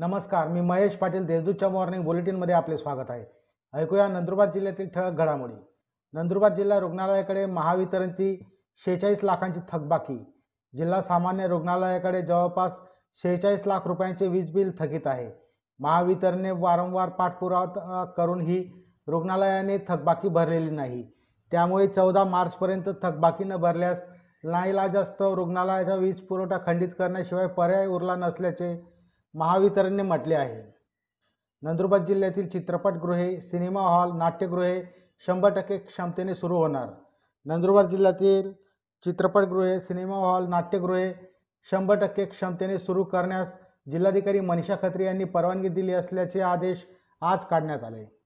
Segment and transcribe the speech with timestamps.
[0.00, 3.24] नमस्कार मी महेश पाटील देशदूतच्या मॉर्निंग बुलेटिनमध्ये आपले स्वागत आहे.
[3.74, 5.54] ऐकूया नंदुरबार जिल्ह्यातील ठळक घडामोडी.
[6.14, 8.36] नंदुरबार जिल्हा रुग्णालयाकडे महावितरणची
[8.84, 10.18] शेहेचाळीस लाखांची थकबाकी.
[10.74, 12.78] जिल्हा सामान्य रुग्णालयाकडे जवळपास
[13.22, 15.30] शेहेचाळीस लाख रुपयांचे वीज बिल थकीत आहे.
[15.80, 18.62] महावितरणने वारंवार पाठपुरावा करूनही
[19.08, 21.02] रुग्णालयाने थकबाकी भरलेली नाही.
[21.52, 24.04] त्यामुळे चौदा मार्चपर्यंत थकबाकी न भरल्यास
[24.44, 28.97] नाईलाजास्तव रुग्णालयाचा वीज पुरवठा खंडित करण्याशिवाय पर्याय उरला नसल्याचे
[29.34, 30.78] महावितरणने म्हटले आहे.
[31.62, 34.82] नंदुरबार जिल्ह्यातील चित्रपटगृहे सिनेमा हॉल नाट्यगृहे
[35.26, 36.88] शंभर टक्के क्षमतेने सुरू होणार.
[37.44, 38.52] नंदुरबार जिल्ह्यातील
[39.04, 41.14] चित्रपटगृहे सिनेमा हॉल नाट्यगृहे
[41.70, 43.58] शंभर टक्के क्षमतेने सुरू करण्यास
[43.90, 46.86] जिल्हाधिकारी मनीषा खत्री यांनी परवानगी दिली असल्याचे आदेश
[47.20, 48.18] आज काढण्यात आले.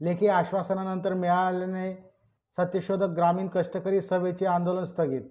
[0.00, 2.12] लेखी आश्वासनानंतर मिळाल्याने
[2.56, 5.22] सत्यशोधक ग्रामीण कष्टकरी सभेचे आंदोलन स्थगित.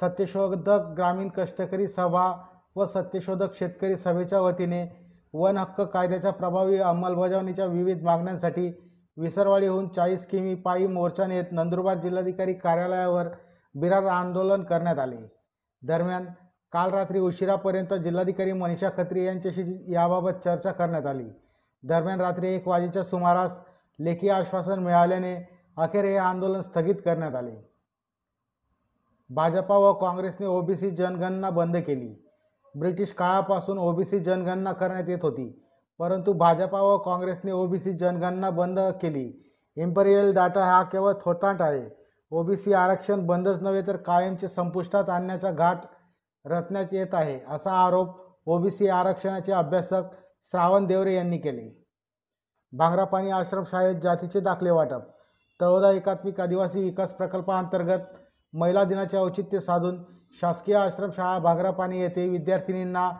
[0.00, 2.32] सत्यशोधक ग्रामीण कष्टकरी सभा
[2.76, 5.02] व सत्यशोधक शेतकरी सभेच्या वतीने
[5.34, 8.72] वन हक्क कायद्याच्या प्रभावी अंमलबजावणीच्या विविध मागण्यांसाठी
[9.16, 13.28] विसरवाडीहून चाळीस किमी पायी मोर्चा नेत नंदुरबार जिल्हाधिकारी कार्यालयावर
[13.74, 15.16] बिरार आंदोलन करण्यात आले.
[15.82, 16.24] दरम्यान
[16.72, 21.28] काल रात्री उशिरापर्यंत जिल्हाधिकारी मनीषा खत्री यांच्याशी याबाबत चर्चा करण्यात आली.
[21.82, 23.60] दरम्यान रात्री एक वाजेच्या सुमारास
[24.00, 25.36] लेखी आश्वासन मिळाल्याने
[25.76, 27.68] अखेर हे आंदोलन स्थगित करण्यात आले.
[29.30, 32.14] भाजपा व काँग्रेसने ओबीसी जनगणना बंद केली.
[32.74, 35.48] ब्रिटिश काळापासून ओबीसी जनगणना करण्यात येत होती.
[36.00, 39.30] परंतु भाजपा व काँग्रेसने ओबीसी जनगणना बंद केली.
[39.76, 41.82] इम्पेरियल डाटा हा केवळ थोटांट आहे.
[42.32, 45.84] ओबीसी आरक्षण बंदच नव्हे तर कायमचे संपुष्टात आणण्याचा घाट
[46.44, 50.02] रचण्यात येत आहे असा आरोप ओबीसी आरक्षणाचे अभ्यासक
[50.52, 51.68] श्रावण देवरे यांनी केले.
[52.72, 55.02] भांगरापाणी आश्रमशाळेत जातीचे दाखले वाटप
[55.60, 58.06] तळोदा एकात्मिक आदिवासी विकास प्रकल्पाअंतर्गत
[58.52, 60.02] महिला दिनाचे औचित्य साधून
[60.40, 63.10] शासकीय आश्रमशाळा भागरापाणी येथे विद्यार्थिनींना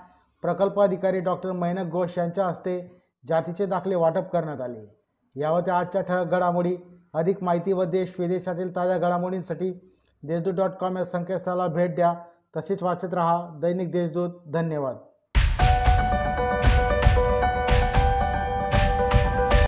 [0.42, 5.02] प्रकल्प अधिकारी डॉक्टर मैनक घोष यांच्या हस्ते जातीचे दाखले वाटप करण्यात आले.
[5.34, 6.76] यावर त्या आजच्या ठळक घडामोडी
[7.14, 12.14] अधिक माहिती व देश विदेशातील ताज्या घडामोडींसाठी देशदूत डॉट कॉम या संकेतस्थळाला भेट द्या.
[12.56, 14.30] तसेच वाचत रहा दैनिक देशदूत.
[14.46, 14.96] धन्यवाद.